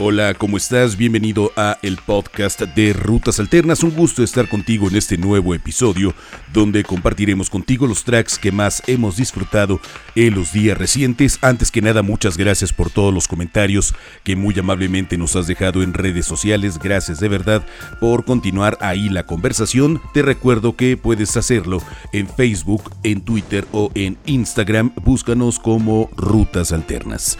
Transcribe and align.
Hola, 0.00 0.34
¿cómo 0.34 0.56
estás? 0.56 0.96
Bienvenido 0.96 1.52
a 1.56 1.78
el 1.80 1.98
podcast 1.98 2.62
de 2.62 2.92
Rutas 2.92 3.38
Alternas. 3.38 3.84
Un 3.84 3.92
gusto 3.92 4.24
estar 4.24 4.48
contigo 4.48 4.88
en 4.88 4.96
este 4.96 5.16
nuevo 5.16 5.54
episodio 5.54 6.12
donde 6.52 6.82
compartiremos 6.82 7.48
contigo 7.48 7.86
los 7.86 8.02
tracks 8.02 8.36
que 8.36 8.50
más 8.50 8.82
hemos 8.88 9.16
disfrutado 9.16 9.80
en 10.16 10.34
los 10.34 10.52
días 10.52 10.76
recientes. 10.76 11.38
Antes 11.42 11.70
que 11.70 11.80
nada, 11.80 12.02
muchas 12.02 12.36
gracias 12.36 12.72
por 12.72 12.90
todos 12.90 13.14
los 13.14 13.28
comentarios 13.28 13.94
que 14.24 14.34
muy 14.34 14.58
amablemente 14.58 15.16
nos 15.16 15.36
has 15.36 15.46
dejado 15.46 15.80
en 15.80 15.94
redes 15.94 16.26
sociales. 16.26 16.80
Gracias 16.80 17.20
de 17.20 17.28
verdad 17.28 17.64
por 18.00 18.24
continuar 18.24 18.76
ahí 18.80 19.08
la 19.08 19.26
conversación. 19.26 20.02
Te 20.12 20.22
recuerdo 20.22 20.74
que 20.74 20.96
puedes 20.96 21.36
hacerlo 21.36 21.80
en 22.12 22.26
Facebook, 22.26 22.90
en 23.04 23.20
Twitter 23.20 23.64
o 23.70 23.92
en 23.94 24.18
Instagram. 24.26 24.92
Búscanos 25.04 25.60
como 25.60 26.10
Rutas 26.16 26.72
Alternas. 26.72 27.38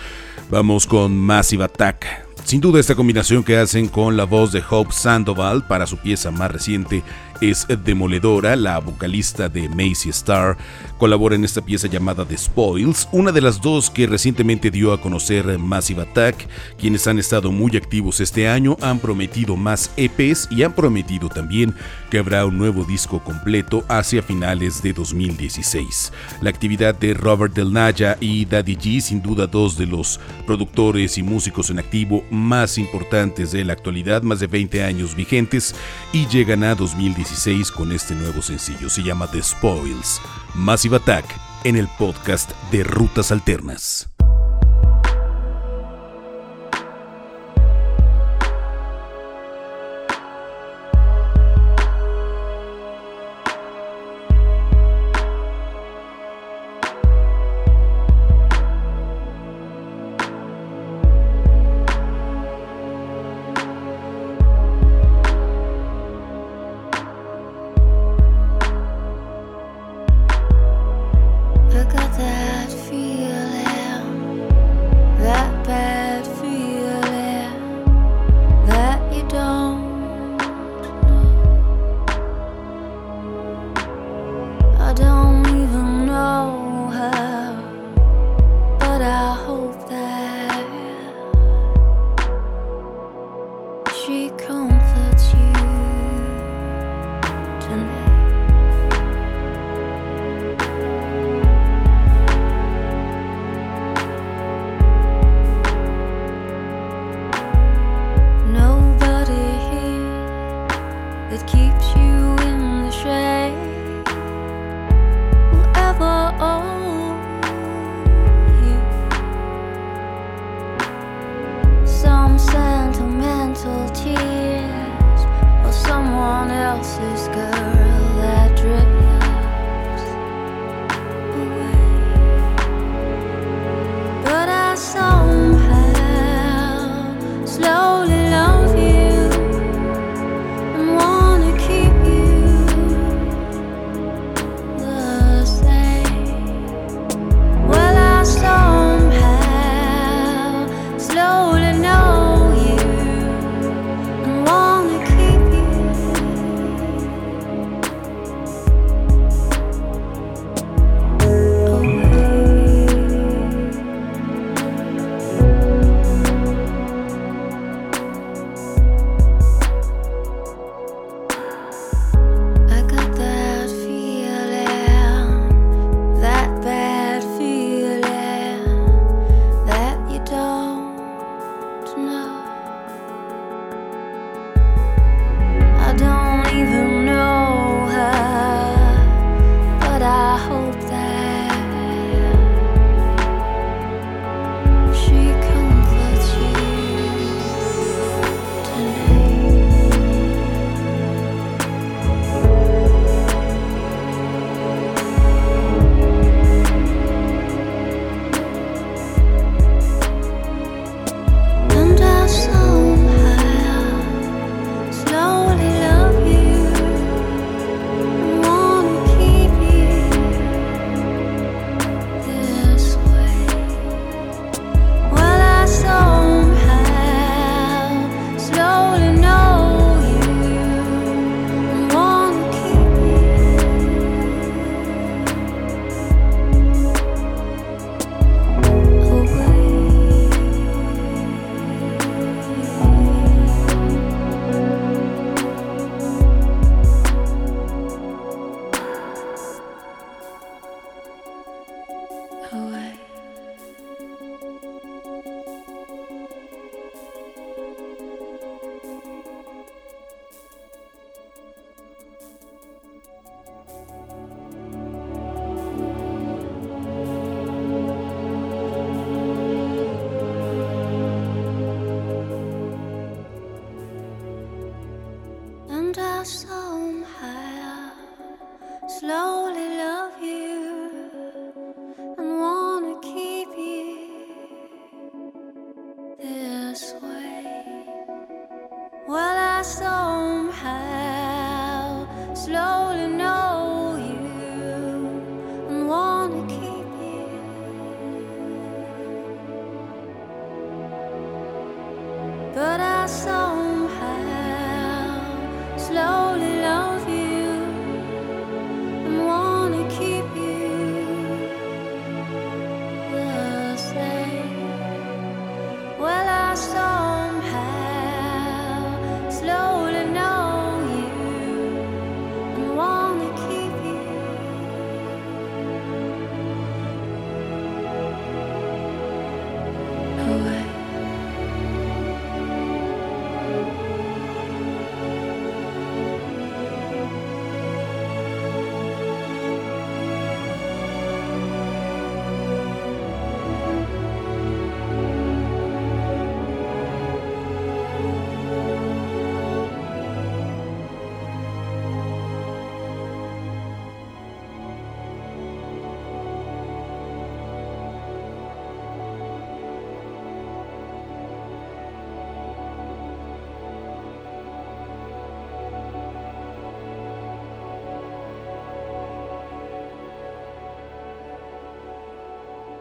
Vamos 0.51 0.87
con 0.87 1.19
Massive 1.19 1.65
Attack 1.65 2.24
sin 2.45 2.61
duda 2.61 2.79
esta 2.79 2.95
combinación 2.95 3.43
que 3.43 3.57
hacen 3.57 3.89
con 3.89 4.17
la 4.17 4.25
voz 4.25 4.53
de 4.53 4.63
Hope 4.69 4.93
Sandoval 4.93 5.67
para 5.67 5.87
su 5.87 5.97
pieza 5.97 6.31
más 6.31 6.51
reciente 6.51 7.03
es 7.51 7.67
demoledora, 7.85 8.57
la 8.57 8.79
vocalista 8.79 9.49
de 9.49 9.69
Macy 9.69 10.11
Star 10.11 10.57
colabora 10.99 11.35
en 11.35 11.45
esta 11.45 11.61
pieza 11.61 11.89
llamada 11.89 12.25
The 12.25 12.39
Spoils, 12.39 13.09
una 13.13 13.33
de 13.33 13.41
las 13.41 13.61
dos 13.61 13.91
que 13.91 14.07
recientemente 14.07 14.71
dio 14.71 14.93
a 14.93 15.01
conocer 15.01 15.59
Massive 15.59 16.03
Attack, 16.03 16.49
quienes 16.79 17.07
han 17.07 17.19
estado 17.19 17.53
muy 17.53 17.77
activos 17.77 18.21
este 18.21 18.49
año, 18.49 18.77
han 18.81 18.99
prometido 18.99 19.57
más 19.57 19.91
EPs 19.97 20.49
y 20.51 20.63
han 20.63 20.75
prometido 20.75 21.29
también 21.29 21.75
que 22.11 22.19
habrá 22.19 22.47
un 22.47 22.57
nuevo 22.57 22.85
disco 22.85 23.23
completo 23.23 23.85
hacia 23.89 24.23
finales 24.23 24.83
de 24.83 24.93
2016. 24.93 26.13
La 26.41 26.51
actividad 26.51 26.95
de 26.95 27.15
Robert 27.15 27.55
Del 27.55 27.73
Naya 27.73 28.17
y 28.21 28.45
Daddy 28.45 28.77
G, 28.77 29.01
sin 29.01 29.21
duda 29.21 29.47
dos 29.47 29.77
de 29.77 29.87
los 29.87 30.21
productores 30.47 31.19
y 31.19 31.23
músicos 31.23 31.71
en 31.71 31.81
activo 31.81 32.25
más 32.31 32.79
importantes 32.79 33.53
de 33.53 33.65
la 33.65 33.73
actualidad, 33.73 34.23
más 34.23 34.41
de 34.41 34.47
20 34.47 34.85
años 34.85 35.15
vigentes, 35.15 35.75
y 36.13 36.27
llegan 36.29 36.65
a 36.65 36.75
2016 36.75 37.34
con 37.75 37.93
este 37.93 38.15
nuevo 38.15 38.43
sencillo. 38.43 38.89
Se 38.89 39.03
llama 39.03 39.27
The 39.27 39.43
Spoils. 39.43 40.21
Massive 40.55 40.97
Attack 40.97 41.25
en 41.65 41.77
el 41.77 41.89
podcast 41.99 42.53
de 42.71 42.85
Rutas 42.85 43.33
Alternas. 43.33 44.14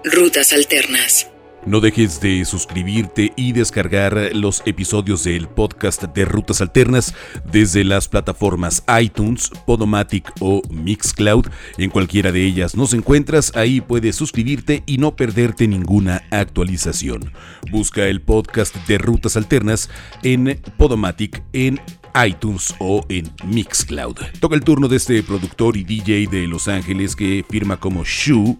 Rutas 0.05 0.51
Alternas. 0.51 1.29
No 1.65 1.79
dejes 1.79 2.19
de 2.19 2.43
suscribirte 2.43 3.31
y 3.37 3.53
descargar 3.53 4.31
los 4.35 4.61
episodios 4.65 5.23
del 5.23 5.47
podcast 5.47 6.03
de 6.03 6.25
Rutas 6.25 6.59
Alternas 6.59 7.15
desde 7.49 7.85
las 7.85 8.09
plataformas 8.09 8.83
iTunes, 9.01 9.49
Podomatic 9.65 10.29
o 10.41 10.61
Mixcloud. 10.69 11.45
En 11.77 11.89
cualquiera 11.89 12.33
de 12.33 12.43
ellas 12.45 12.75
nos 12.75 12.93
encuentras, 12.93 13.55
ahí 13.55 13.79
puedes 13.79 14.17
suscribirte 14.17 14.83
y 14.85 14.97
no 14.97 15.15
perderte 15.15 15.69
ninguna 15.69 16.23
actualización. 16.31 17.31
Busca 17.71 18.05
el 18.07 18.21
podcast 18.21 18.75
de 18.87 18.97
Rutas 18.97 19.37
Alternas 19.37 19.89
en 20.21 20.61
Podomatic 20.77 21.43
en 21.53 21.79
iTunes 22.25 22.73
o 22.79 23.05
en 23.09 23.31
Mixcloud. 23.45 24.17
Toca 24.39 24.55
el 24.55 24.63
turno 24.63 24.87
de 24.87 24.97
este 24.97 25.21
productor 25.23 25.77
y 25.77 25.83
DJ 25.83 26.27
de 26.27 26.47
Los 26.47 26.67
Ángeles 26.67 27.15
que 27.15 27.45
firma 27.49 27.77
como 27.77 28.03
Shu. 28.03 28.57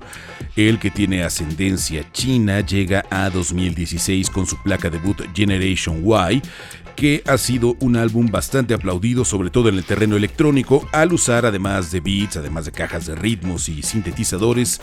El 0.56 0.80
que 0.80 0.92
tiene 0.92 1.24
ascendencia 1.24 2.06
china 2.12 2.62
llega 2.62 3.06
a 3.10 3.30
2016 3.30 4.30
con 4.30 4.46
su 4.46 4.62
placa 4.62 4.90
debut 4.90 5.22
Generation 5.34 6.04
Y 6.32 6.42
que 6.96 7.24
ha 7.26 7.38
sido 7.38 7.76
un 7.80 7.96
álbum 7.96 8.28
bastante 8.28 8.74
aplaudido, 8.74 9.26
sobre 9.26 9.50
todo 9.50 9.70
en 9.70 9.76
el 9.76 9.84
terreno 9.84 10.16
electrónico, 10.16 10.88
al 10.92 11.14
usar 11.14 11.46
además 11.46 11.92
de 11.92 12.00
beats, 12.02 12.38
además 12.38 12.66
de 12.66 12.72
cajas 12.72 13.08
de 13.08 13.16
ritmos 13.16 13.68
y 13.70 13.82
sintetizadores, 13.82 14.80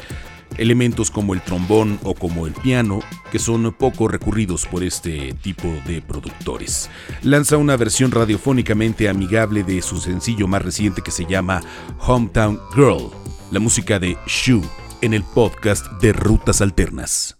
elementos 0.58 1.11
como 1.11 1.35
el 1.35 1.41
trombón 1.43 1.99
o 2.02 2.14
como 2.14 2.47
el 2.47 2.52
piano, 2.52 3.00
que 3.31 3.38
son 3.38 3.73
poco 3.73 4.08
recurridos 4.08 4.67
por 4.67 4.82
este 4.82 5.35
tipo 5.35 5.69
de 5.87 6.02
productores. 6.02 6.91
Lanza 7.23 7.56
una 7.56 7.76
versión 7.76 8.11
radiofónicamente 8.11 9.08
amigable 9.08 9.62
de 9.62 9.82
su 9.82 9.99
sencillo 9.99 10.47
más 10.47 10.62
reciente 10.62 11.02
que 11.02 11.11
se 11.11 11.26
llama 11.26 11.62
Hometown 12.06 12.61
Girl, 12.75 13.11
la 13.50 13.61
música 13.61 13.99
de 13.99 14.17
Shu 14.26 14.62
en 15.00 15.14
el 15.14 15.23
podcast 15.23 15.87
de 16.00 16.12
Rutas 16.12 16.61
Alternas. 16.61 17.37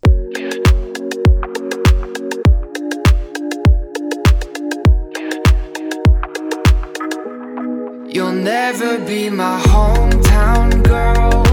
You'll 8.13 8.33
never 8.33 8.99
be 9.07 9.31
my 9.31 9.61
hometown 9.69 10.83
girl. 10.83 11.50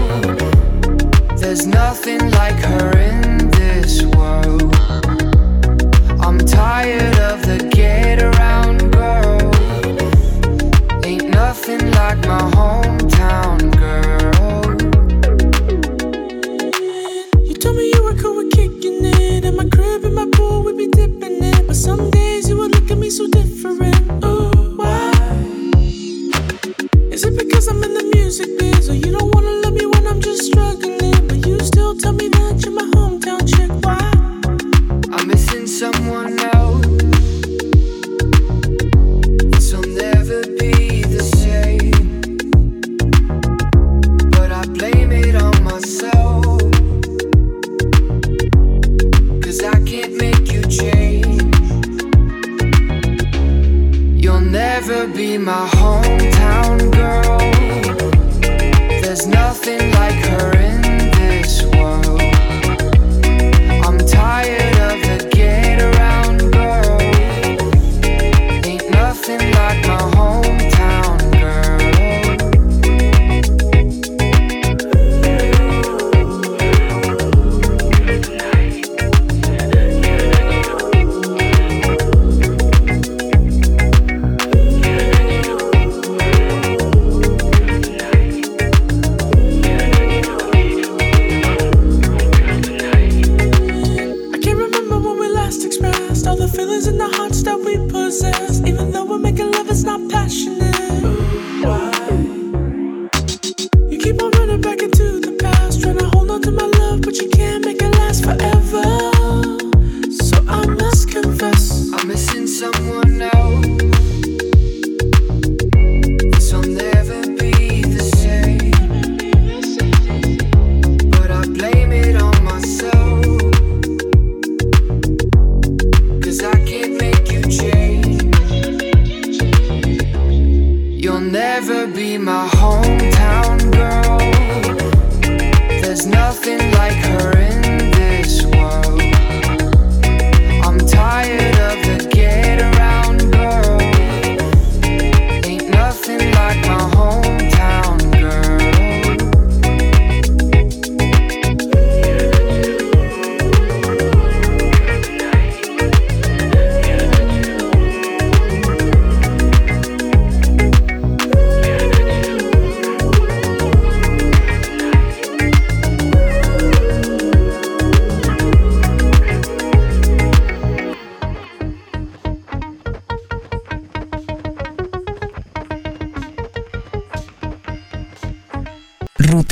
There's 1.40 1.66
nothing 1.66 2.30
like 2.32 2.56
her 2.56 2.98
in 2.98 3.48
this 3.52 4.02
world. 4.02 4.74
I'm 6.20 6.38
tired 6.38 7.18
of 7.20 7.42
the 7.46 7.70
get 7.72 8.20
around 8.20 8.57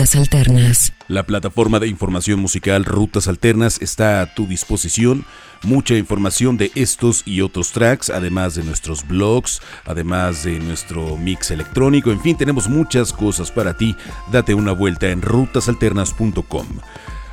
Rutas 0.06 0.20
Alternas. 0.20 0.92
La 1.08 1.26
plataforma 1.26 1.80
de 1.80 1.88
información 1.88 2.38
musical 2.38 2.84
Rutas 2.84 3.26
Alternas 3.26 3.82
está 3.82 4.20
a 4.20 4.32
tu 4.36 4.46
disposición. 4.46 5.24
Mucha 5.64 5.96
información 5.96 6.56
de 6.56 6.70
estos 6.76 7.24
y 7.26 7.40
otros 7.40 7.72
tracks, 7.72 8.10
además 8.10 8.54
de 8.54 8.62
nuestros 8.62 9.04
blogs, 9.08 9.60
además 9.84 10.44
de 10.44 10.60
nuestro 10.60 11.16
mix 11.16 11.50
electrónico. 11.50 12.12
En 12.12 12.20
fin, 12.20 12.36
tenemos 12.36 12.68
muchas 12.68 13.12
cosas 13.12 13.50
para 13.50 13.76
ti. 13.76 13.96
Date 14.30 14.54
una 14.54 14.70
vuelta 14.70 15.08
en 15.08 15.22
rutasalternas.com. 15.22 16.66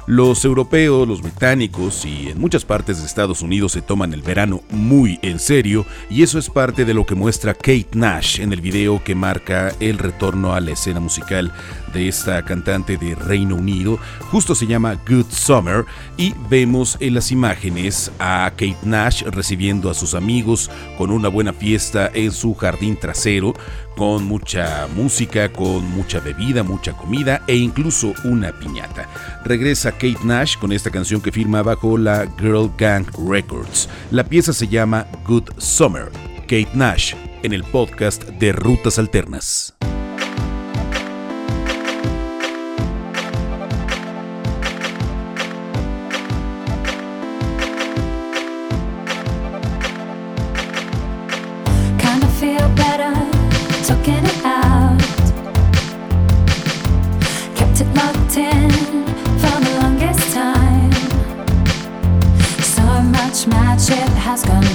Los 0.06 0.44
europeos, 0.44 1.08
los 1.08 1.22
británicos 1.22 2.03
y 2.03 2.27
en 2.27 2.42
muchas 2.42 2.65
partes 2.65 3.00
de 3.00 3.06
Estados 3.06 3.42
Unidos 3.42 3.72
se 3.72 3.82
toman 3.82 4.13
el 4.13 4.22
verano 4.22 4.62
muy 4.70 5.18
en 5.22 5.39
serio 5.39 5.86
y 6.10 6.24
eso 6.24 6.38
es 6.38 6.50
parte 6.50 6.84
de 6.84 6.94
lo 6.94 7.06
que 7.06 7.15
muestra 7.15 7.53
Kate 7.53 7.88
Nash 7.94 8.42
en 8.42 8.51
el 8.51 8.60
video 8.60 9.01
que 9.01 9.15
marca 9.15 9.74
el 9.80 9.98
retorno 9.98 10.53
a 10.53 10.60
la 10.60 10.72
escena 10.72 11.00
musical 11.00 11.53
de 11.94 12.08
esta 12.08 12.44
cantante 12.44 12.98
de 12.98 13.16
Reino 13.16 13.56
Unido. 13.56 14.00
Justo 14.32 14.56
se 14.56 14.68
llama 14.68 15.00
Good 15.08 15.28
Summer 15.30 15.86
y 16.18 16.34
vemos 16.50 16.98
en 17.00 17.14
las 17.14 17.32
imágenes 17.32 18.12
a 18.20 18.50
Kate 18.52 18.78
Nash 18.84 19.24
recibiendo 19.24 19.90
a 19.90 19.94
sus 19.94 20.14
amigos 20.14 20.70
con 20.98 21.12
una 21.12 21.28
buena 21.28 21.54
fiesta 21.54 22.10
en 22.14 22.32
su 22.32 22.54
jardín 22.56 22.98
trasero, 22.98 23.54
con 23.96 24.26
mucha 24.26 24.88
música, 24.96 25.52
con 25.52 25.90
mucha 25.92 26.20
bebida, 26.20 26.64
mucha 26.64 26.94
comida 26.94 27.44
e 27.48 27.56
incluso 27.56 28.14
una 28.24 28.52
piñata. 28.52 29.08
Regresa 29.46 29.92
Kate 29.92 30.24
Nash 30.24 30.58
con 30.58 30.72
esta 30.72 30.90
canción 30.90 31.22
que 31.22 31.32
firma 31.32 31.62
bajo 31.62 31.98
la 31.98 32.28
Girl 32.40 32.72
Gang 32.78 33.06
Records. 33.30 33.88
La 34.12 34.24
pieza 34.24 34.54
se 34.54 34.68
llama 34.68 35.06
Good 35.28 35.50
Summer. 35.58 36.12
Kate 36.42 36.70
Nash 36.74 37.14
en 37.44 37.54
el 37.54 37.64
podcast 37.64 38.24
de 38.24 38.52
Rutas 38.52 39.00
Alternas. 39.00 39.74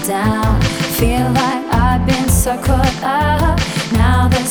Down. 0.09 0.61
Feel 0.99 1.31
like 1.33 1.64
I've 1.75 2.07
been 2.07 2.28
so 2.31 2.57
caught 2.62 3.02
up. 3.02 3.61
Now 3.93 4.26
the 4.28 4.43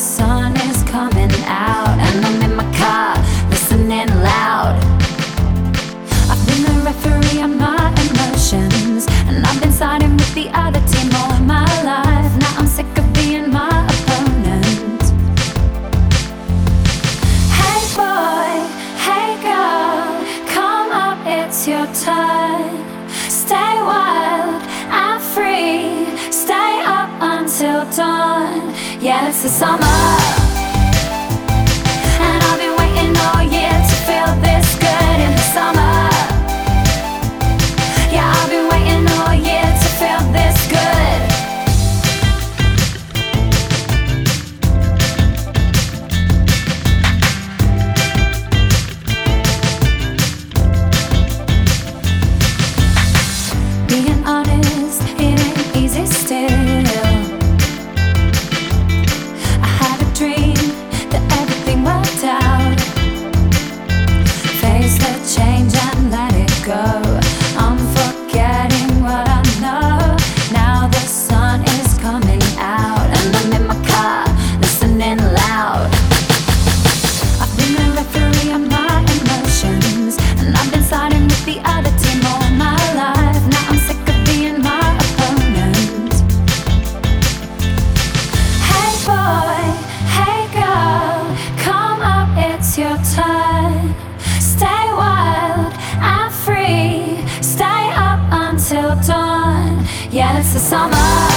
dawn. 100.28 100.34
Yeah, 100.34 100.40
it's 100.40 100.52
the 100.52 100.60
summer. 100.60 101.27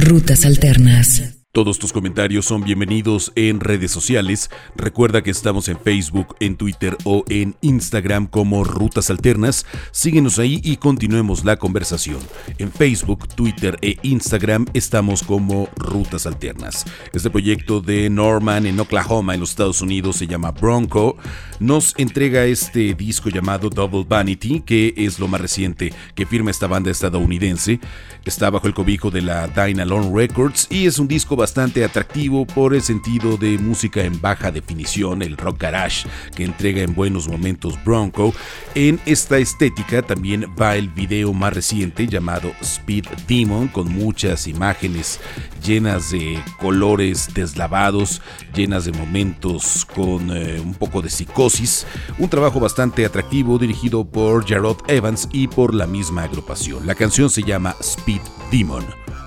Rutas 0.00 0.46
Alternas. 0.46 1.39
Todos 1.52 1.80
tus 1.80 1.92
comentarios 1.92 2.46
son 2.46 2.62
bienvenidos 2.62 3.32
en 3.34 3.58
redes 3.58 3.90
sociales. 3.90 4.50
Recuerda 4.76 5.24
que 5.24 5.32
estamos 5.32 5.68
en 5.68 5.80
Facebook, 5.80 6.36
en 6.38 6.56
Twitter 6.56 6.96
o 7.02 7.24
en 7.28 7.56
Instagram 7.60 8.28
como 8.28 8.62
Rutas 8.62 9.10
Alternas. 9.10 9.66
Síguenos 9.90 10.38
ahí 10.38 10.60
y 10.62 10.76
continuemos 10.76 11.44
la 11.44 11.56
conversación. 11.56 12.20
En 12.58 12.70
Facebook, 12.70 13.26
Twitter 13.34 13.76
e 13.82 13.96
Instagram 14.02 14.66
estamos 14.74 15.24
como 15.24 15.68
Rutas 15.74 16.24
Alternas. 16.24 16.84
Este 17.12 17.30
proyecto 17.30 17.80
de 17.80 18.08
Norman 18.10 18.64
en 18.64 18.78
Oklahoma, 18.78 19.34
en 19.34 19.40
los 19.40 19.50
Estados 19.50 19.82
Unidos, 19.82 20.18
se 20.18 20.28
llama 20.28 20.52
Bronco. 20.52 21.16
Nos 21.58 21.98
entrega 21.98 22.44
este 22.44 22.94
disco 22.94 23.28
llamado 23.28 23.70
Double 23.70 24.06
Vanity, 24.08 24.60
que 24.60 24.94
es 24.96 25.18
lo 25.18 25.26
más 25.26 25.40
reciente 25.40 25.92
que 26.14 26.26
firma 26.26 26.52
esta 26.52 26.68
banda 26.68 26.92
estadounidense. 26.92 27.80
Está 28.24 28.50
bajo 28.50 28.68
el 28.68 28.74
cobijo 28.74 29.10
de 29.10 29.22
la 29.22 29.48
Dynalone 29.48 30.12
Records 30.14 30.68
y 30.70 30.86
es 30.86 31.00
un 31.00 31.08
disco 31.08 31.39
bastante 31.40 31.82
atractivo 31.84 32.46
por 32.46 32.74
el 32.74 32.82
sentido 32.82 33.38
de 33.38 33.56
música 33.56 34.02
en 34.02 34.20
baja 34.20 34.52
definición, 34.52 35.22
el 35.22 35.38
rock 35.38 35.62
garage 35.62 36.06
que 36.36 36.44
entrega 36.44 36.82
en 36.82 36.94
buenos 36.94 37.28
momentos 37.28 37.82
Bronco. 37.82 38.34
En 38.74 39.00
esta 39.06 39.38
estética 39.38 40.02
también 40.02 40.44
va 40.60 40.76
el 40.76 40.90
video 40.90 41.32
más 41.32 41.54
reciente 41.54 42.06
llamado 42.06 42.52
Speed 42.60 43.06
Demon 43.26 43.68
con 43.68 43.90
muchas 43.90 44.46
imágenes 44.46 45.18
llenas 45.64 46.10
de 46.10 46.38
colores 46.60 47.32
deslavados, 47.32 48.20
llenas 48.54 48.84
de 48.84 48.92
momentos 48.92 49.86
con 49.86 50.30
eh, 50.36 50.60
un 50.60 50.74
poco 50.74 51.00
de 51.00 51.08
psicosis. 51.08 51.86
Un 52.18 52.28
trabajo 52.28 52.60
bastante 52.60 53.06
atractivo 53.06 53.58
dirigido 53.58 54.04
por 54.04 54.46
Jarrod 54.46 54.76
Evans 54.88 55.26
y 55.32 55.48
por 55.48 55.74
la 55.74 55.86
misma 55.86 56.24
agrupación. 56.24 56.86
La 56.86 56.94
canción 56.94 57.30
se 57.30 57.42
llama 57.42 57.74
Speed 57.80 58.20
Demon. 58.52 58.84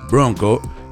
Bronco 0.08 0.62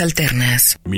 Alternas. 0.00 0.27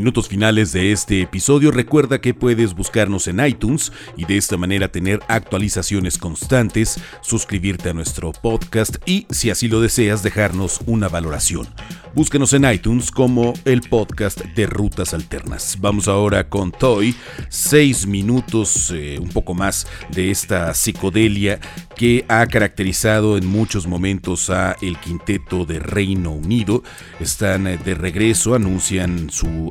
Minutos 0.00 0.28
finales 0.28 0.72
de 0.72 0.92
este 0.92 1.20
episodio, 1.20 1.70
recuerda 1.70 2.22
que 2.22 2.32
puedes 2.32 2.72
buscarnos 2.72 3.28
en 3.28 3.38
iTunes 3.44 3.92
y 4.16 4.24
de 4.24 4.38
esta 4.38 4.56
manera 4.56 4.90
tener 4.90 5.20
actualizaciones 5.28 6.16
constantes, 6.16 6.98
suscribirte 7.20 7.90
a 7.90 7.92
nuestro 7.92 8.32
podcast 8.32 8.96
y, 9.04 9.26
si 9.28 9.50
así 9.50 9.68
lo 9.68 9.82
deseas, 9.82 10.22
dejarnos 10.22 10.80
una 10.86 11.10
valoración. 11.10 11.68
Búscanos 12.14 12.54
en 12.54 12.64
iTunes 12.64 13.10
como 13.10 13.52
el 13.66 13.82
podcast 13.82 14.40
de 14.40 14.66
Rutas 14.66 15.14
Alternas. 15.14 15.76
Vamos 15.80 16.08
ahora 16.08 16.48
con 16.48 16.72
Toy, 16.72 17.14
seis 17.50 18.06
minutos, 18.06 18.90
eh, 18.92 19.18
un 19.20 19.28
poco 19.28 19.54
más 19.54 19.86
de 20.10 20.30
esta 20.30 20.74
psicodelia 20.74 21.60
que 21.94 22.24
ha 22.28 22.46
caracterizado 22.46 23.36
en 23.36 23.46
muchos 23.46 23.86
momentos 23.86 24.50
a 24.50 24.74
el 24.80 24.98
quinteto 24.98 25.66
de 25.66 25.78
Reino 25.78 26.32
Unido. 26.32 26.82
Están 27.20 27.68
eh, 27.68 27.76
de 27.76 27.94
regreso, 27.94 28.56
anuncian 28.56 29.30
su 29.30 29.70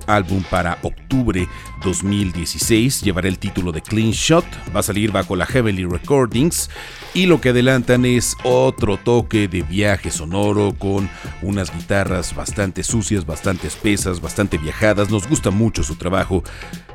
para 0.49 0.77
octubre 0.83 1.47
2016. 1.83 3.01
Llevará 3.01 3.27
el 3.27 3.39
título 3.39 3.71
de 3.71 3.81
Clean 3.81 4.11
Shot, 4.11 4.45
va 4.75 4.81
a 4.81 4.83
salir 4.83 5.11
bajo 5.11 5.35
la 5.35 5.45
Heavenly 5.45 5.85
Recordings 5.85 6.69
y 7.13 7.25
lo 7.25 7.41
que 7.41 7.49
adelantan 7.49 8.05
es 8.05 8.35
otro 8.43 8.97
toque 8.97 9.47
de 9.47 9.61
viaje 9.61 10.11
sonoro 10.11 10.75
con 10.77 11.09
unas 11.41 11.73
guitarras 11.75 12.35
bastante 12.35 12.83
sucias, 12.83 13.25
bastante 13.25 13.67
espesas, 13.67 14.21
bastante 14.21 14.57
viajadas. 14.57 15.09
Nos 15.09 15.27
gusta 15.27 15.51
mucho 15.51 15.83
su 15.83 15.95
trabajo. 15.95 16.43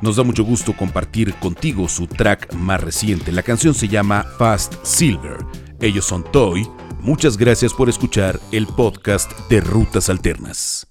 Nos 0.00 0.16
da 0.16 0.22
mucho 0.22 0.44
gusto 0.44 0.76
compartir 0.76 1.34
contigo 1.34 1.88
su 1.88 2.06
track 2.06 2.52
más 2.54 2.80
reciente. 2.80 3.32
La 3.32 3.42
canción 3.42 3.74
se 3.74 3.88
llama 3.88 4.24
Fast 4.38 4.74
Silver. 4.84 5.38
Ellos 5.80 6.04
son 6.04 6.24
Toy. 6.30 6.68
Muchas 7.00 7.36
gracias 7.36 7.72
por 7.72 7.88
escuchar 7.88 8.38
el 8.52 8.66
podcast 8.66 9.32
de 9.48 9.60
Rutas 9.60 10.08
Alternas. 10.08 10.86